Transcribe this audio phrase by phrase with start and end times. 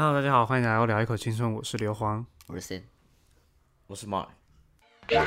[0.00, 2.24] Hello，大家好，欢迎来到聊一口青春，我是刘皇。
[2.46, 2.82] 我是 Sin，
[3.88, 4.28] 我是 Mark，
[5.08, 5.18] 很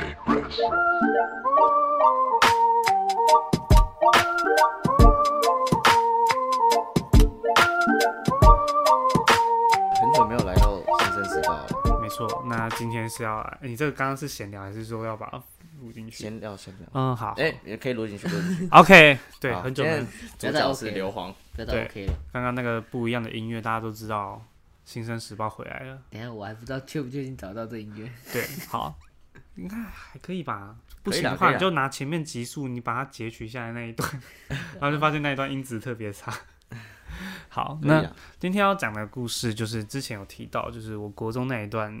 [10.14, 15.36] 久没有来到新生时报了，没错，那今天是要来，你这个刚刚是闲聊，还是说要把它
[15.82, 16.22] 录进去？
[16.22, 16.88] 闲聊闲聊。
[16.94, 17.34] 嗯，好。
[17.36, 18.68] 哎、也可以录进去，录进去。
[18.72, 19.90] OK，对，好很久没
[20.38, 20.50] 今。
[20.50, 22.14] 天主角是硫磺，这都对 OK 了。
[22.32, 24.40] 刚刚那个不一样的音乐，大家都知道，
[24.84, 26.02] 新生时报回来了。
[26.10, 28.10] 等下我还不知道确不确定找到这音乐。
[28.32, 28.98] 对， 好，
[29.56, 30.76] 应该还可以吧？
[31.02, 34.08] 不行的话，你就拿前面集数，你把它截取下来那一段，
[34.48, 36.32] 然后就发现那一段音质特别差。
[37.48, 41.92] 好，那啊今天要讲的故事就是之前有提到，就是我国中那一段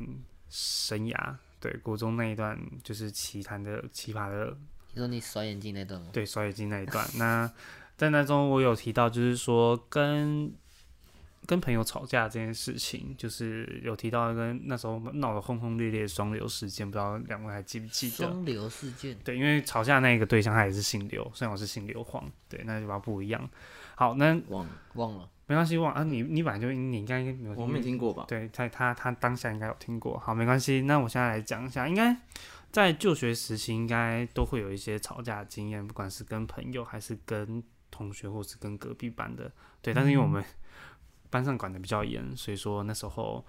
[0.48, 4.56] 生涯，对，国中那一段就是奇谈的奇葩的
[4.94, 6.08] 你说你甩眼镜那段吗？
[6.12, 7.06] 对甩眼镜那一段。
[7.16, 7.50] 那
[7.96, 10.52] 在那中我有提到，就是说跟
[11.46, 18.16] 跟朋友吵架这件事情，就是有提到跟那时候闹得轰轰烈烈的双流事件，不知道两位还记不记得？
[18.16, 23.48] 双流事件，对，因为吵架那个对象他也是姓刘，虽然我是姓刘黄，对，那就把它不一样。
[23.94, 25.28] 好，那忘了，忘了。
[25.46, 28.24] 没关系，忘啊，你你本来就你应该没有，我没听过吧？
[28.28, 30.82] 对他他他当下应该有听过，好，没关系。
[30.82, 32.16] 那我现在来讲一下，应该
[32.70, 39.50] 在就学时期应该都会有一些吵架的经验，不管是跟朋友还是跟同学，或是跟隔壁班的，
[39.82, 39.92] 对。
[39.92, 40.42] 但是因为我们
[41.32, 43.44] 班上管的比较严，所以说那时候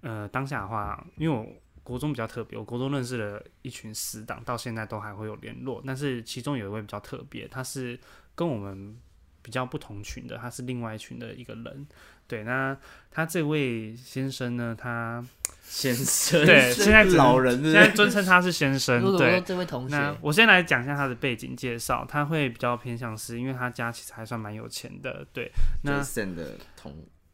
[0.00, 1.46] 呃当下的话，因为我
[1.84, 5.80] 国中比较特别，我国中认识了一群死党，到现在都还会有联络。
[5.86, 7.98] 但是其中有一位比较特别，他是
[8.34, 8.96] 跟我们
[9.40, 11.86] 比较不同群的，他是另外一群的一个人。
[12.26, 12.76] 对，那
[13.10, 15.24] 他这位先生呢，他
[15.62, 25.26] 先生，对 现在老人是是现在尊称他是先生对，这位同学，那我先来讲一下他的背景介绍，他会比较偏向是因为他家其实还算蛮有钱的。
[25.32, 25.50] 对，
[25.84, 26.02] 那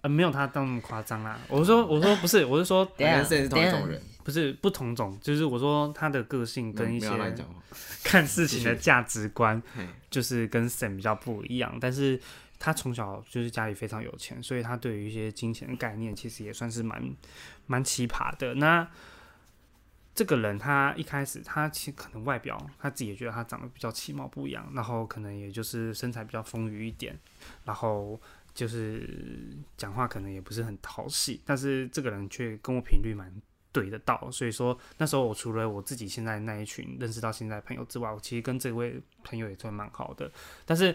[0.05, 1.37] 呃没有他到那么夸张啦。
[1.49, 2.85] 我说我说不是，我是说
[3.49, 7.09] 同一种人，不是不同种，就是我说他的个性跟一些。
[8.05, 9.61] 看事情的价值观，
[10.11, 12.21] 就是跟 Sam 比较不一样，但是
[12.59, 17.03] 他从小就是家里非常有钱，所以他对于一些金钱的概念其实也算是蛮
[17.67, 18.55] 蛮奇葩的。
[18.57, 18.87] 那
[20.15, 27.19] 这个人他一开始他其实可能外表他自己也觉得他长得比较其貌不扬，然后可能也就是身材比较丰腴一点，
[27.65, 28.21] 然后
[28.55, 29.09] 就是
[29.77, 33.31] 讲话可能也不是很讨喜，但是这个人却跟我频率蛮
[33.73, 40.31] 对得到，所以说那时候我除了我自己现在那一群认识到现在朋友之外，我其实跟这位朋友也算蛮好的。
[40.65, 40.95] 但是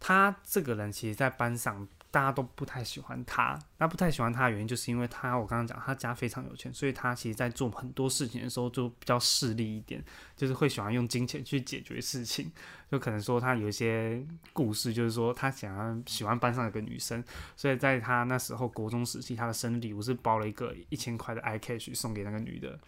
[0.00, 3.58] 他这个人其实，在班上大家都不太喜欢他。
[3.76, 10.02] 那不太喜欢他的原因，就是因为他我刚刚讲他家非常有钱，所以他其实在做很多事情的时候就比较势利一点，
[10.34, 12.50] 就是会喜欢用金钱去解决事情。
[12.90, 17.22] 就可能说他有一些故事，就是说他想要喜欢班上有个女生，
[17.54, 22.78] 所以在他那时候国中时期，他的生日礼物是包了一个一千块的 iCash 送给那个女的。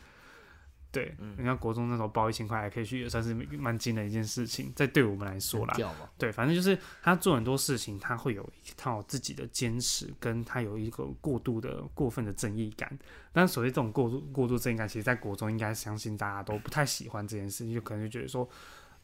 [0.90, 5.74] 对，你看国中那时候包一千块 iCash 也算是蛮惊的一件事情，在对我们来说啦，
[6.16, 12.98] 对，反正就是他做很多事情，他会有一套自己的坚持，跟他有一个过度的、过分的正义感。
[13.32, 18.48] 但所谓这种过度、过度正义感，其实在国中应该相信大家都不太喜欢这件事情，就可能就觉得说，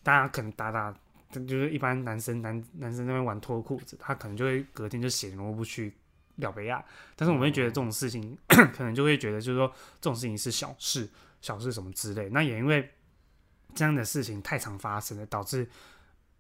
[0.03, 0.91] 大家可能打打，
[1.33, 5.93] 就是一般男生男男生那边玩脱裤子，他可能就会隔天就血萝卜去
[6.37, 6.83] 了北亚。
[7.15, 9.69] 但是我们会觉得这种事情， 可能就会觉得就是说
[10.01, 11.09] 这种事情是小事，
[11.45, 12.31] 小事什么之类。
[12.31, 12.89] 那也因为
[13.75, 15.69] 这样的事情太常发生了，导致，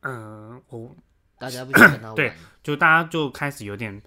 [0.00, 0.96] 嗯、我
[1.38, 2.32] 大家不想跟他 对，
[2.62, 4.00] 就大家就开始有点，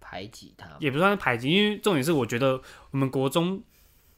[0.00, 0.68] 排挤他。
[0.80, 2.60] 也不算是排挤，因为重点是我觉得
[2.90, 3.62] 我们国中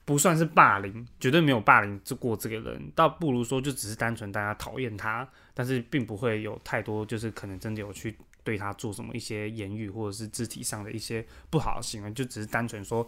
[0.06, 13.06] 不算是霸凌，绝对没有霸凌过这个人，倒不如说就只是单纯大家讨厌他，但是并不会有太多就是可能真的有去对他做什么一些言语或者是肢体上的一些不好的行为，就只是单纯说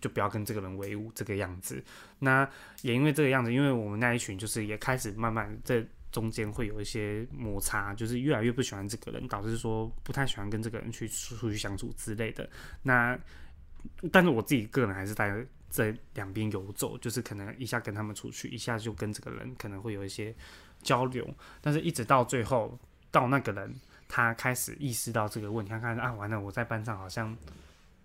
[0.00, 1.82] 就不要跟这个人为伍这个样子。
[2.18, 2.48] 那
[2.82, 12.48] 也因为这个样子，因为我们那一群就是也开始慢慢在中间会有一些摩擦，就是越来越不喜欢这个人，导致说不太喜欢跟这个人去出去相处之类的。
[12.82, 13.18] 那
[14.10, 20.34] 但是我自己个人还是在这两边游走，就是可能一下跟他们出去，一下就跟这个人可能会有一些
[20.82, 21.28] 交流，
[21.60, 22.78] 但是一直到最后，
[23.10, 23.72] 到那个人
[24.08, 27.36] 他开始意识到这个问题，他看啊完了，我在班上好像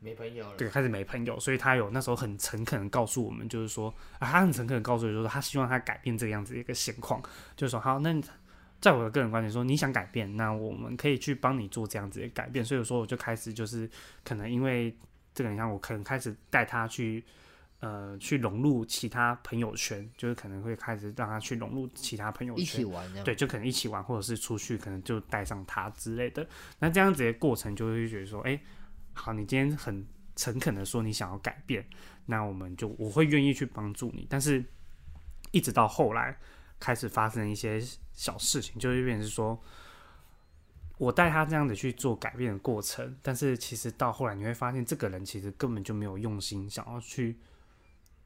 [0.03, 0.55] 没朋友了。
[0.57, 7.21] 对，开始没朋友，所以他有那时候很诚恳的告诉我们，就是说啊，他很诚恳的告诉我，就是说他希望他改变这个样子的一个现况，
[7.55, 8.21] 就是说好，那
[8.79, 12.63] 在我的个人观点说，你想改变，那我们可以去帮你做这样子的改变。
[12.63, 13.89] 所以说，我就开始就是
[14.23, 14.95] 可能因为
[15.33, 17.23] 这个，你看我可能开始带他去。
[17.79, 23.05] 呃，去融入其他朋友圈，就是可能会开始让他去融入其他朋友圈，一起玩。
[23.25, 26.47] 对，就可能一起玩，或者是出去，可能就带上他之类的。
[26.79, 28.57] 那这样子的过程，就会觉得说，哎、
[29.13, 30.05] 好，你今天很
[30.35, 31.85] 诚恳的说你想要改变，
[32.25, 34.25] 那我们就我会愿意去帮助你。
[34.29, 34.63] 但是，
[35.51, 36.37] 一直到后来
[36.79, 37.81] 开始发生一些
[38.11, 39.61] 小事情，就是变成是说，
[40.97, 47.37] 我带他这样子去做改变的过程，但是其实到后来你会发现，这个人其实根本就没有用心想要去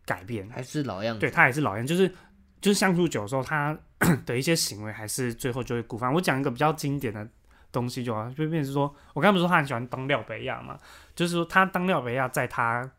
[0.06, 1.19] 改变，还是老样子。
[1.19, 2.07] 对他也是老样，就是
[2.62, 3.78] 就是相处久的时候，他
[4.25, 6.13] 的一些行为还是最后就会固犯。
[6.13, 7.28] 我讲一个比较经典的
[7.80, 10.78] 东西就好，就变是说，我刚不是说他很喜欢当廖北亚嘛，
[11.16, 12.90] 就是说他当廖北亚，在他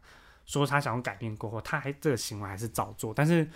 [0.46, 3.48] 说他想要改变过后，他还这个行为还是照做，但是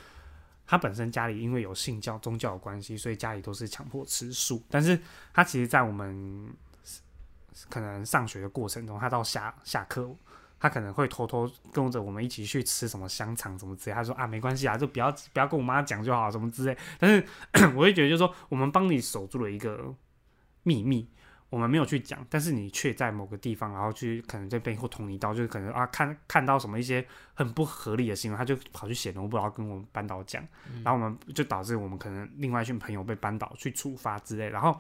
[0.67, 4.99] 他本身家里因为有信教宗教的关系，所以家里都是强迫吃素，但是
[5.33, 6.53] 他其实，在我们
[7.69, 10.15] 可能上学的过程中，他到下下课。
[10.63, 16.79] 他可能会偷偷跟着我们一起去吃什么香肠什么之类，他说啊没关系啊，就不要不要跟我妈讲就好，什么之类。
[17.01, 17.27] 但是
[17.75, 19.93] 我会觉得就是说，我们帮你守住了一个
[20.62, 21.09] 秘密，
[21.50, 30.43] 我们没有去讲，但是你却在某个地方，然后去可能在背后捅一刀，就是可能啊看看到什么一些很不合理的行为，他就跑去写农不然后跟我们班导讲，
[30.82, 34.49] 然后我们就导致我们可能另外一群朋友被班导去处罚之类。
[34.49, 34.70] 然后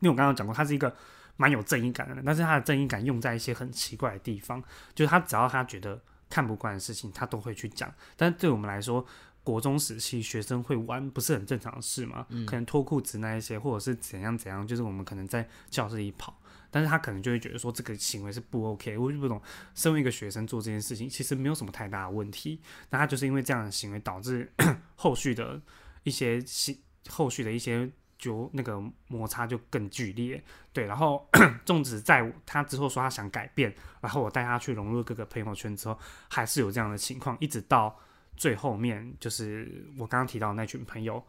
[0.00, 0.94] 因为我刚刚讲过，他是一个。
[1.36, 4.62] 蛮有正义感的人，但是他的正义感用在一些很奇怪的地方，
[4.94, 5.98] 就是他只要他觉得
[6.28, 7.90] 看不惯的事情，他都会去讲。
[8.14, 9.02] 但是对我们来说，
[9.42, 12.26] 国中时期学生会玩不是很正常的事吗？
[12.46, 16.40] 可能脱裤子那一些，或者是怎样怎样，就是我们可能在教室里跑，
[16.70, 18.96] 但是他可能就会觉得说这个行为是不 OK。
[18.98, 19.40] 我就不懂，
[19.74, 22.60] 身为一个学生做这件事情，其实没有什么太大的问题。
[22.90, 24.52] 那他就是因为这样的行为导致
[24.96, 25.60] 后续的
[26.02, 26.78] 一些行，
[27.08, 27.90] 后续的一些。
[28.20, 30.44] 就那个摩擦就更剧烈，
[30.74, 31.26] 对，然后
[31.64, 35.98] 粽子在他之后说他想改变，然后我带他去融入各个朋友圈之后，
[36.28, 37.98] 还是有这样的情况，一直到
[38.40, 41.22] 最后面，就是我刚刚提到那群朋友，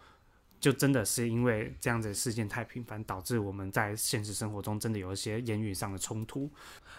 [0.61, 6.49] 就真的是因为这样子事件太频繁，导致我们在现实生活中真的有一些言语上的冲突。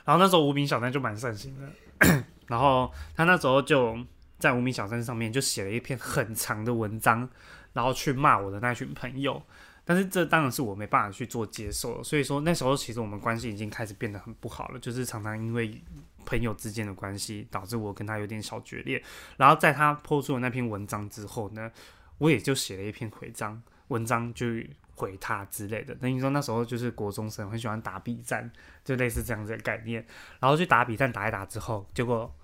[0.05, 3.97] 然后那时候无名小站就蛮善心的， 然后他那时候就
[4.39, 7.27] 在无名小站上面就写了一篇很长的文章，
[7.73, 9.43] 然后去骂我的那群朋友。
[9.85, 15.83] 但是这当然是我没办法去做接受，所以说那时候其实我们关系已经开始变得很不好了，就是常常因为
[16.25, 19.03] 朋友之间的关系导致我跟他有点小决裂。
[19.37, 21.71] 然后在他抛出了那篇文章之后呢，
[22.19, 24.47] 我也就写了一篇回章文章，就
[24.95, 25.95] 回他之类的。
[25.95, 28.51] 等于说那时候就是国中生很喜欢打比战，
[28.85, 30.07] 就类似这样子的概念。
[30.41, 32.35] 然后去打比战打一打之后，结果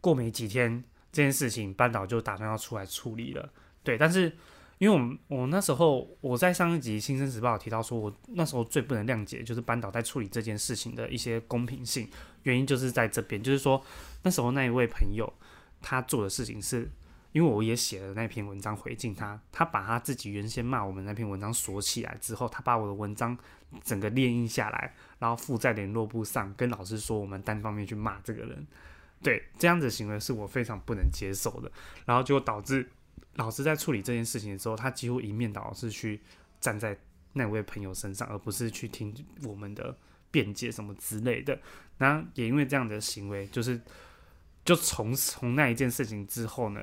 [0.00, 0.82] 过没几天
[1.12, 3.52] 这件事情班导就打算要出来处理了，
[3.82, 4.36] 对，但是。
[4.78, 12.10] 因为我们我那时候我在上一集《新生时报》提到说，我那时候最不能谅解就是班导在处理这件事情的一些公平性，
[12.44, 13.84] 原因就是在这边，就是说
[14.22, 15.30] 那时候那一位朋友
[15.82, 16.88] 他做的事情是，
[17.32, 23.36] 因为我也写了那篇文章回敬他，他把他自己原先骂我们那篇文章锁起来之后，他把我的文章
[23.82, 28.66] 整个列印下来，然后附在联络簿上，跟老师说我们单方面去骂这个人，
[29.22, 31.70] 对这样子行为是我非常不能接受的，
[32.06, 32.88] 然后就导致。
[33.36, 36.20] 老师在处理这件事情的时候，他几乎一面倒是去
[36.60, 36.96] 站在
[37.32, 39.12] 那位朋友身上，而不是去听
[39.42, 39.96] 我们的
[40.34, 41.56] 辩解什么之类的。
[41.98, 43.80] 那也因为这样的行为，就是
[44.64, 46.80] 就从从那一件事情之后呢，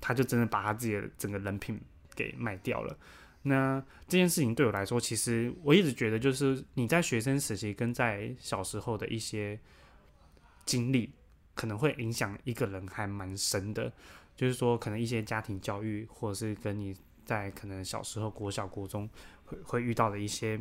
[0.00, 1.80] 他就真的把他自己的整个人品
[2.14, 2.96] 给卖掉了。
[3.42, 9.58] 那这件事情对我来说，其实我一直觉得，就是你在学生时期跟在小时候的一些
[10.64, 11.10] 经历，
[11.56, 13.92] 可能会影响一个人还蛮深的。
[14.36, 19.10] 就是说，可能一些家庭教育，或者是跟你在可能小时候国小、国中
[19.44, 20.58] 会会遇到的一些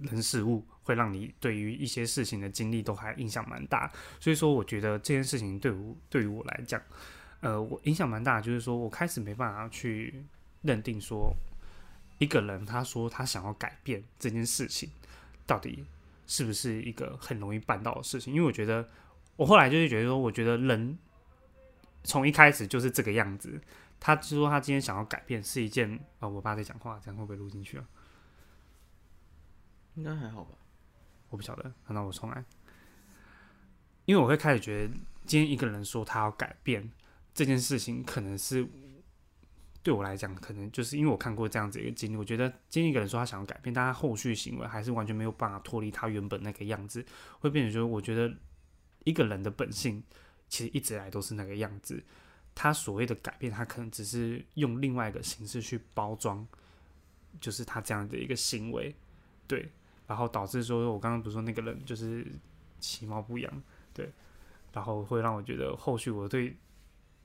[0.00, 3.90] 人事物，会让你对于一些事情的经历都还印象蛮大。
[4.18, 6.80] 所以说，我觉得这件事情对我对于我来讲，
[7.40, 8.40] 呃，我影响蛮大。
[8.40, 10.24] 就是说我开始没办法去
[10.62, 11.34] 认定说，
[12.18, 14.90] 一个人他说他想要改变这件事情，
[15.46, 15.84] 到底
[16.26, 18.34] 是不是一个很容易办到的事情？
[18.34, 18.88] 因为我觉得，
[19.36, 20.98] 我后来就是觉得说，我觉得人。
[22.04, 23.60] 从一开始就是这个样子。
[24.00, 27.84] 他说他今天想要改变是一件啊，我爸在讲话，这样会不会录进去啊？
[29.94, 30.56] 应该还好吧，
[31.28, 31.72] 我不晓得。
[31.88, 32.44] 那我重来，
[34.04, 34.94] 因为我会开始觉得，
[35.24, 36.90] 今天一个人说他要改变
[37.34, 38.66] 这件事情，可能是
[39.82, 42.16] 对我来讲，可能就是因为我看过这样子一个经历。
[42.16, 47.04] 我觉得今天一个人说他想要改变，但他后续行为还是完全没有办法脱离他原本那个样子，
[47.40, 48.34] 会变成说，我觉得
[49.04, 50.02] 一个人的本性。
[50.48, 52.04] 其实一直来都是那个样子，
[52.54, 56.46] 他所谓的改变，他可能只是用另外一个形式去包装，
[57.40, 58.94] 就是他这样的一个行为，
[59.46, 59.72] 对，
[60.12, 62.22] 然后导致说我刚刚不是说那个人就是
[62.78, 63.50] 其貌不扬，
[63.94, 64.12] 对，
[64.74, 66.54] 然后会让我觉得后续我对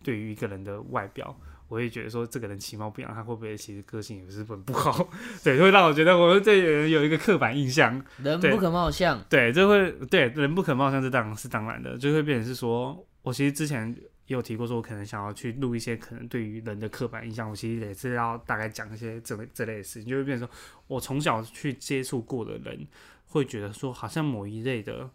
[0.02, 5.10] 对于一个人的外表，我会觉得说这个人其貌不扬，他会不会其实个性也是很不好？
[5.44, 8.02] 对，会让我觉得我们对人有一个刻板印象。
[8.24, 13.94] 人不可貌相，对，这会对人不可貌相，这当然是当然的，就会变成是说，我其实之前
[14.28, 20.56] 也有提过，说我可能想要去录一些可能对于人的刻板印象，我其实也是要大概讲一些这类这类的事情，就会变成说
[20.88, 22.86] 我从小去接触过的人，
[23.28, 25.10] 会觉得说好像某一类的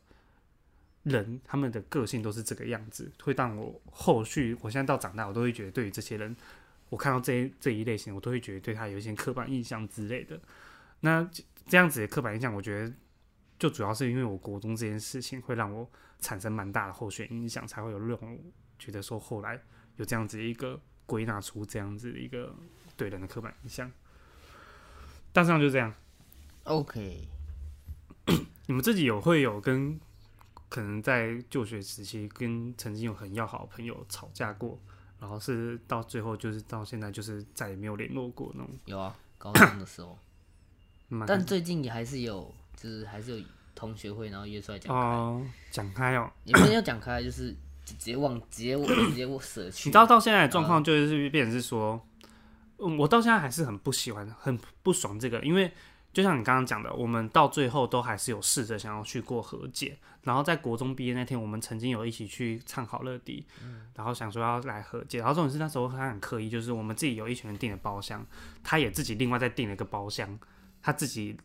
[1.02, 6.35] 人，他们的个性都是这个样子，会让我后续我现在到长大，我都会觉得对于这些人，
[6.88, 10.40] 我看到这这一类型，我都会觉得对他有一些刻板印象之类的。
[11.00, 11.28] 那
[11.66, 12.95] 这样子的刻板印象，我觉得
[13.59, 15.87] 就主要是因为我国中这件事情会让我
[16.21, 18.38] 产生蛮大的后续影响，才会有这种
[18.83, 19.61] 觉得说后来
[19.97, 22.53] 有这样子一个归纳出这样子的一个
[22.97, 23.89] 对人的刻板印象。
[25.33, 25.95] 大致上就这样。
[26.65, 27.29] OK，
[28.67, 30.01] 你们自己有会有跟
[30.69, 34.79] 可能在就学时期跟曾经有很要好的朋友吵架过，
[35.21, 38.71] 然后是到最后就是到现在就是再也没有联络过那种。
[38.87, 40.19] 有啊，高中的时候，
[41.27, 49.89] 但最近也还是有，就是还是有同学会，然后约出来讲开，哦，讲开哦，也不是要讲开，就是直接忘，直接 直接舍去。
[49.89, 52.01] 你知道到现在的状况就是变成是说，
[52.79, 55.73] 嗯，我到现在还是很不喜欢、很不爽这个，因为
[56.12, 59.99] 就像你刚刚讲的，我们到最后都还是有试着想要去过和解。
[60.23, 63.45] 然后在国中毕业那天，我们曾经有一起去唱好乐迪，
[63.95, 65.19] 然后想说要来和解。
[65.19, 68.25] 然后重点是那时候他很刻意，就是我们自己有一群人订的包厢，
[68.62, 70.39] 他也自己另外再订了一个包厢，
[70.81, 71.37] 他自己。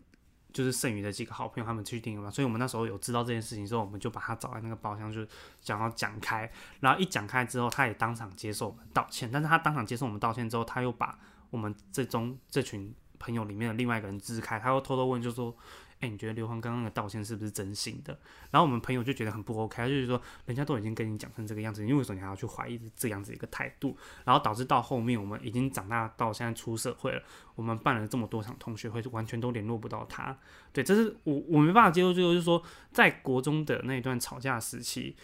[0.57, 5.23] 就是剩余的几个好朋友，他们去订了嘛，所以我们那时候有知道这件事情之后，我们就把他找来那个包厢，就
[5.61, 6.51] 想要讲开。
[6.79, 11.15] 然后一讲开之后，他也当场接受我们道歉，但是他当场接受我们道歉之后，他又把
[11.51, 15.55] 我们这中这群朋友里面的另外一个人支开，他又偷偷问，就说
[15.99, 18.17] ：“哎、你觉得刘皇刚刚的道歉是不是真心的？”
[18.51, 23.97] 然后我们朋友就觉得很不 OK，就是说，人家都已经跟你讲成这个样子，你为什么你还要去怀疑这样子一个态度？
[24.23, 27.21] 然后导致到后面我们已经长大到现在出社会了，
[27.55, 30.37] 我们办了这么多场同学会，完全都联络不到他。
[30.71, 32.61] 对，这是我我没办法接受，就是说
[32.91, 35.15] 在国中的那一段吵架时期。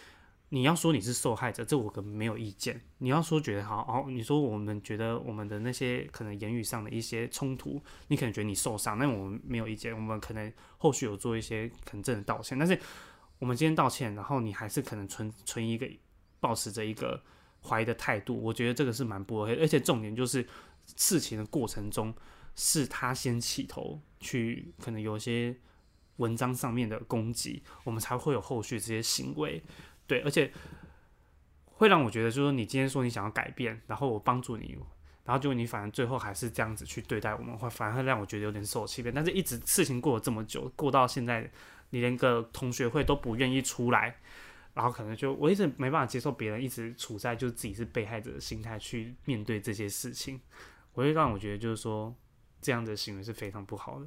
[0.54, 2.80] 你要说你是受害者，这我可没有意见。
[2.98, 9.92] 你要说觉得好，哦，你说我们觉得我们的那些可能言语上的一些冲突，你可能觉得你受伤，那我们没有意见。
[9.92, 12.78] 我们可能后续有做一些可能真的道歉，但是
[13.40, 15.90] 我们今天道歉，然后你还是可能存存一个
[16.38, 17.20] 保持着一个
[17.60, 19.56] 怀疑的态度，我觉得这个是蛮不 OK。
[19.56, 20.46] 而且重点就是
[20.94, 22.14] 事情的过程中
[22.54, 25.56] 是他先起头去，可能有一些
[26.18, 29.60] 文章上面的攻击，我们才会有后续这些行为。
[30.06, 30.52] 对，而且
[31.66, 34.78] 会让我觉得，就是说你今天说你想要改变，然后我帮助你，
[35.24, 39.14] 然后结果你反正最后还是这样子去对待我们，会反而会让我觉得有点受欺骗。
[39.14, 41.50] 但是一直事情过了这么久，过到现在，
[41.90, 44.16] 你连个同学会都不愿意出来，
[44.74, 50.40] 然后可能就我一直没办法接受别人一直处在就是自己是被害者的心态去面对这些事情，
[50.92, 52.14] 我会让我觉得就是说
[52.60, 54.06] 这样的行为是非常不好的。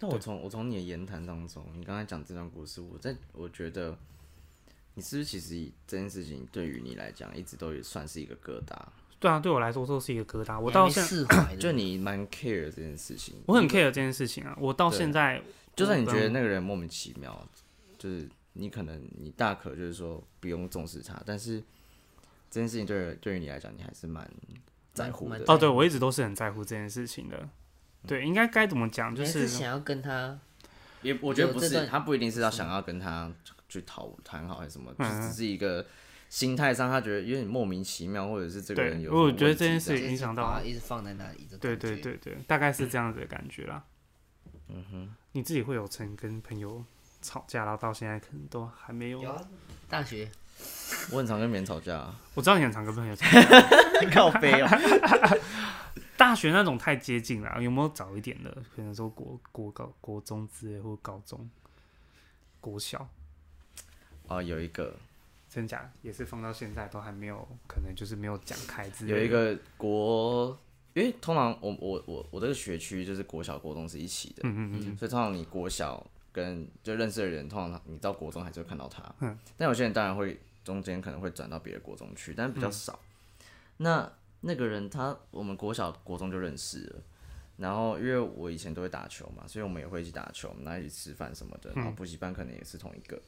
[0.00, 3.96] 那我从我从你的言谈当中，你刚才讲这段故事，我在我觉得，
[4.94, 8.76] 你是不是其实这件事情对于你来讲，一直都也算是一个疙瘩？
[9.18, 10.58] 对啊，对我来说都是一个疙瘩。
[10.58, 15.40] 我到现在释怀 的，就你蛮 care 这件事情，我很 care 这件事情啊，我到现在
[15.76, 17.48] 就算你觉得那个人莫名其妙，
[17.96, 21.60] 就是你可能你大可就是说不用重视他，但是
[22.50, 24.28] 这件事情对于对于你来讲，你还是蛮
[24.92, 25.40] 在乎的蛮。
[25.46, 27.48] 哦，对我一直都是很在乎这件事情的。
[28.06, 29.14] 对，应该该怎么讲？
[29.14, 30.36] 就是是想要跟他
[31.02, 33.32] 也我觉得不是，他不一定是要想要跟他
[33.72, 35.84] 去讨谈好还是什么，就嗯只是一个
[36.28, 39.12] 心态上，他觉得有点莫名其妙，或者是这个人有。
[39.14, 43.84] 我觉得这件事，影响到他一直放在那里的对对，对对，大概是这样子的感觉啦。
[44.68, 46.84] 嗯哼，你自己会有曾跟朋友
[47.20, 49.22] 吵架，然后到现在可能都还没有。
[49.22, 49.42] 有啊，
[49.88, 50.30] 大学
[51.10, 53.60] 我很常跟别人吵架、啊， 我知道你很常跟朋友吵架，
[54.12, 54.68] 靠背哦。
[56.16, 58.56] 大学那种太接近了，有没有早一点的？
[58.76, 61.50] 可能说国国高国中之类，或高中、
[62.60, 63.08] 国小，
[64.36, 64.94] 哦，有一个
[65.48, 69.18] 真假也是放到现在都还没有，可能就是没有讲开之类的。
[69.18, 70.58] 有一个国，
[70.94, 79.02] 因为通常我我我我这个学区就是国小国中是一起的，嗯嗯嗯，所以通常你国小跟就认识的人，通常你到国中还是会看到他。
[79.20, 82.98] 嗯但有些人当然会中间可能会转到别的国中去，但是比嗯较少。
[83.76, 84.10] 那
[84.40, 87.02] 那个人他我们国小国中就认识了，
[87.58, 93.20] 然后因为我以前都会打球嘛，所以我们也会一起打球，我们然后一起吃饭什么的，然后补习班可能也是同一个。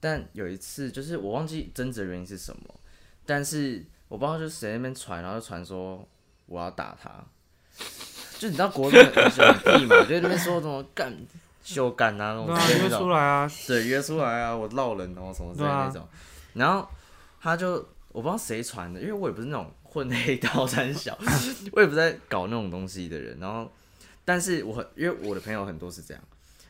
[0.00, 2.62] 但有一次就是我忘记争执的原因是什么，
[3.24, 6.06] 但是我不知道就是谁那边传，然后就传说
[6.46, 7.10] 我要打他。
[8.38, 11.12] 就你知道国中很喜欢屁嘛， 就在那边说什么干
[11.62, 16.06] 修干啊那种约之类的那种出来啊，对，约出来啊，我闹人哦什么之类那种。
[16.52, 16.86] 然后
[17.40, 17.76] 他就
[18.12, 21.18] 我不知道谁传的，因为我也不是那种混黑道三小，
[21.72, 23.38] 我也不是在搞那种东西的人。
[23.40, 23.70] 然后，
[24.24, 26.22] 但是我很因为我的朋友很多是这样，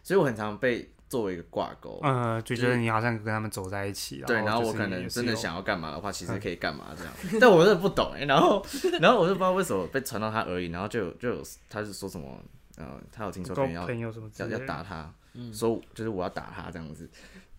[0.04, 1.98] 所以我很常被作为一个挂钩。
[2.02, 7.12] 呃，就觉得你好像跟他们走在一起，对，然后我可能真的想要干嘛的话，其实可以干嘛这样。
[7.40, 8.64] 但我真的不懂哎、然后，
[9.00, 12.38] 然后我就不知道为什么被传到他耳里，然后就有就有他是说什么，
[12.76, 15.10] 呃，他有听说别人要要要打他，
[15.52, 17.08] 说就是我要打他这样子，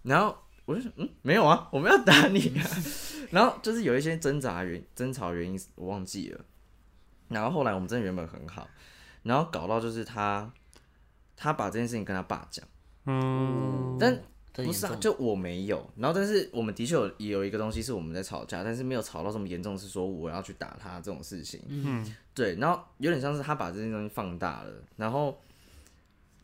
[0.04, 2.66] 然后我就想嗯没有啊，我没有打你啊，
[3.32, 6.46] 然后就是有一些挣扎原争吵原因我忘记了，
[7.30, 8.68] 然后后来我们真的原本很好，
[9.24, 10.52] 然后搞到就是他
[11.36, 12.66] 他把这件事情跟他爸讲，
[13.08, 14.22] 嗯，但
[14.54, 21.62] 不是啊，就我没有，然后但是我们的确有有一个东西是我们在吵架，但是没有吵到这么严重，是说我要去打他这种事情。
[21.68, 25.40] 嗯，对，然后有点像是他把这件东西放大了，然后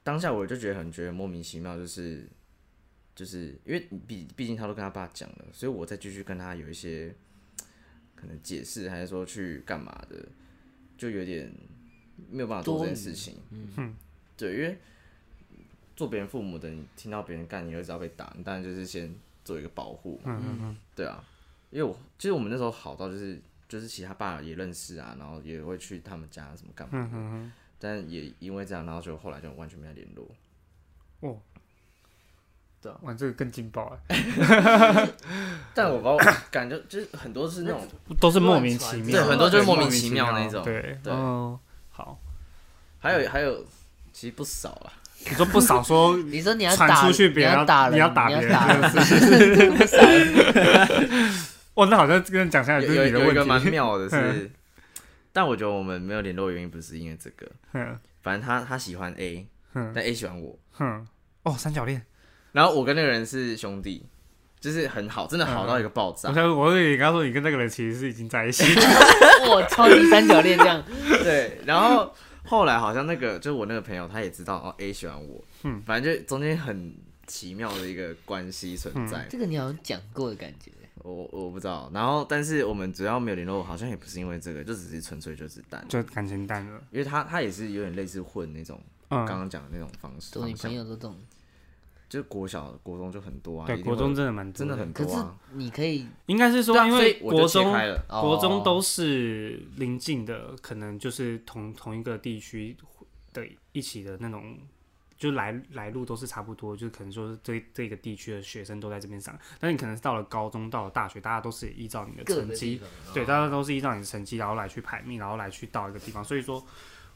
[0.03, 2.27] 当下我就觉得很觉得莫名其妙，就是
[3.15, 7.13] 就是因为毕毕竟他都跟他爸讲了，所以我再继续跟他有一些
[8.15, 10.23] 可能解释，还是说去干嘛的，
[10.97, 11.51] 就有点
[12.29, 13.37] 没有办法做这件事情。
[13.49, 13.95] 嗯，
[14.37, 14.77] 对，因为
[15.95, 19.13] 做别人父母的，你听到别人干你会知道被打，你当然就是先
[19.45, 20.37] 做一个保护嘛。
[20.39, 21.23] 嗯嗯对啊，
[21.69, 30.25] 因为我其实我们那时候好到就是就是其他爸也认识啊，然后也会去他们家什么干嘛的，嗯嗯但也因为这样，然后就后来就完全没有联络。
[31.21, 31.37] 嗯，哦，
[32.81, 35.13] 对啊，哇，这个更劲爆哎，
[35.73, 36.17] 但我把我
[36.49, 37.87] 感觉就是很多是那种
[38.19, 40.63] 都是莫名其妙，对很多就是莫名其妙妙那种。
[40.63, 41.11] 对，对。
[41.11, 41.59] 哦，
[41.89, 42.19] 好，
[42.99, 43.65] 还有还有
[44.11, 44.93] 其实不少啦，
[45.25, 48.81] 你说不少说 你说你要传打出去别人你要打人，你要打别人打人，
[51.75, 54.51] 哇，那好像跟讲下来有就是你的有有一个蛮，妙的是，
[55.33, 57.97] 但我觉得我们没有联络的原因不是因为这个，嗯。
[58.21, 59.91] 反正他他喜欢 A，嗯。
[59.93, 61.05] 但 A 喜欢我，哼，
[61.43, 62.01] 哦，三角恋，
[62.53, 64.05] 然后我跟那个人是兄弟，
[64.61, 66.29] 就是很好，真的好到一个爆炸。
[66.29, 68.63] 我想我以为你刚刚说你跟那个人其实是已经在一起，
[69.49, 70.81] 我超级三角恋这样，
[71.21, 76.95] 对，然后后来好像那个就是我那个朋友，他也知道哦 A 喜欢我，嗯，反正就中间很
[77.27, 80.71] 奇妙的一个关系存嗯在，这个你好像讲过的感觉。
[81.03, 81.91] 我我不知道。
[81.93, 88.79] 然后但是我们主要没有联络，好像也不是因为这个，就只是纯粹就是淡，就感情淡了，因为他他也是有点类似混那种
[89.09, 89.25] 嗯。
[89.25, 90.71] 刚，刚讲的那种方式，做你方向。
[90.71, 91.17] 朋友都懂，
[92.13, 97.71] 就是国小国中就很多啊，对，国中真的蛮多真的很可是多啊，你可以应该是说，因为国中
[98.07, 98.61] 国中哦。
[98.63, 102.77] 都是邻近的，可能就是同同一个地区
[103.33, 104.59] 的一起的那种，
[105.17, 116.63] 就来来路都是差不多，就是可能说是这这个地区的学生都在这边上，但是你可能是到了高中，到了大学，大家都是依照你的成绩，方，对，大家都是依照你的成绩，然后来去排名，然后来去到一个地方，所以说。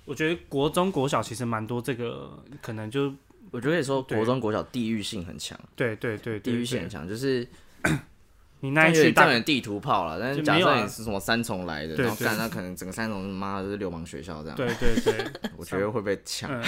[0.06, 3.14] 我觉得国中、国小其实蛮多这个，可能就
[3.52, 7.48] 我觉得说国中国小地域性很强，对对对地域性很强，就是
[8.62, 16.50] 你那一区大点这样有点地图炮了，但是假设你是什么三重来的，然后干那可能整个三重妈的就是流氓学校这样，对对对， 我觉得会被抢。
[16.52, 16.64] 嗯，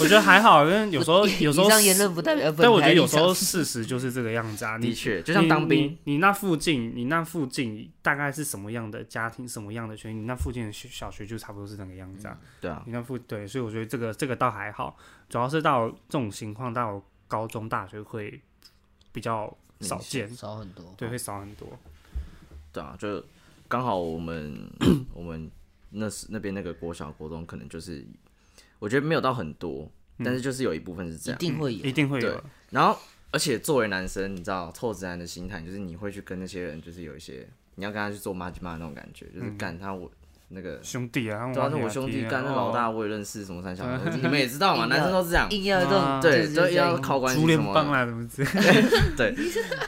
[0.00, 4.76] 我觉得还好，因为有时候有时候言论不代表但我觉得有时候事实就是这个样子啊。
[4.76, 12.38] 你的确，就像当兵，你，那附近，你那附近大概是什么样的家庭，什么样的学，你那附近的学小学就差不多是那个样子啊。
[12.60, 14.96] 对啊，你那附对，所以我觉得这个这个倒还好，
[15.28, 18.40] 主要是到这种情况到高中、大学会
[19.12, 20.94] 比较少见，少很多。
[20.96, 21.68] 对，会少很多。
[22.72, 23.22] 对啊，就
[23.68, 24.70] 刚好我们
[25.14, 25.50] 我们
[25.90, 28.04] 那时那边那个国小国中可能就是，
[28.78, 31.40] 我觉得没有到很多，但是就是有一部分是这样一。
[31.40, 32.40] 定会有一，定会有对。
[32.70, 32.98] 然后，
[33.32, 40.10] 而且作为男生，你知道臭直男的心态，就是你会去跟那些人，就是有一些你要跟他去做妈鸡妈那种感觉，就是干他我
[40.50, 40.78] 那个。
[40.82, 43.84] 兄弟啊，对啊，那我我兄弟干那老大，我也认识，什么三小，
[44.20, 48.28] 你们也知哦道嘛，男生都是这样，硬要这种啊对，就就是要靠关系竹什么的。
[49.16, 49.34] 对，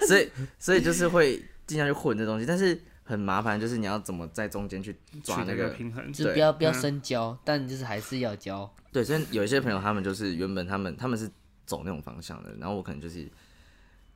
[0.07, 6.13] 所以所以就是会尽量去混这东西，但是很麻烦，就是你要怎么在中间去抓那个平衡。
[6.13, 8.69] 就是不要不要嗯深交，但就是还是要交。
[8.93, 11.29] 对，所以有一些朋友他们就是原本他们他们是
[11.65, 13.27] 走那种方向的，然后我可能就是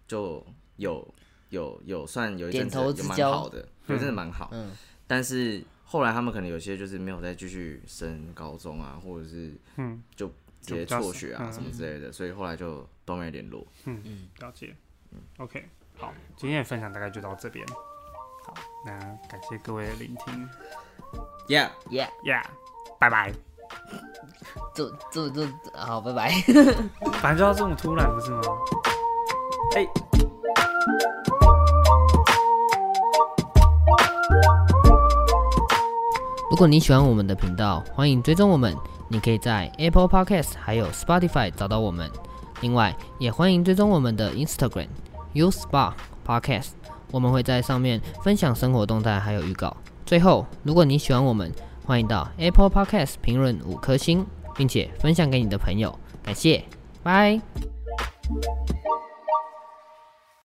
[0.06, 0.44] 就
[0.76, 1.14] 有
[1.50, 4.70] 有有算有一阵子点头蛮好的，有一阵子蛮好，嗯，
[5.06, 10.26] 但是后来他们可能有些就是没有再继续升高中啊，或者是嗯，就
[10.60, 13.64] 直接辍学啊嗯什么之类的，所以后来就都没联络。
[13.84, 14.74] 嗯嗯了解。
[15.38, 15.64] OK，
[15.96, 17.64] 好，今天的分享大概就到这边。
[18.44, 18.52] 好，
[18.84, 20.48] 那感谢各位的聆听
[21.48, 22.44] Yeah yeah yeah，
[22.98, 23.32] 拜拜。
[24.74, 26.30] 祝祝祝，好，拜拜。
[27.22, 28.42] 反正就要这么突然，不是吗？
[29.76, 29.86] 哎、
[36.56, 38.74] 如果你喜欢我们的频道，欢迎追踪我们。
[39.08, 42.10] 你可以在 Apple Podcast 还有 Spotify 找到我们。
[42.62, 44.88] 另外，也欢迎追踪我们的 Instagram
[45.34, 45.92] U Spa
[46.26, 46.68] Podcast。
[47.10, 49.74] 我我们会在上面分享生活动态还有预告。
[50.04, 51.50] 最后，如果你喜欢我们，
[51.86, 55.98] 欢迎到 Apple Podcast 评论五颗星，并且分享给你的朋友。
[56.22, 56.62] 感谢，
[57.02, 57.40] 拜。